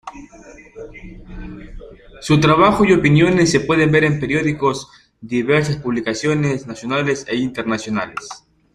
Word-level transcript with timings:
Su 2.21 2.39
trabajo 2.39 2.83
y 2.85 2.91
opiniones 2.93 3.51
se 3.51 3.59
pueden 3.59 3.91
ver 3.91 4.03
en 4.05 4.19
periódicos 4.19 4.89
diversas 5.21 5.77
publicaciones 5.77 6.65
nacionales 6.65 7.23
e 7.29 7.35
internacionales. 7.35 8.27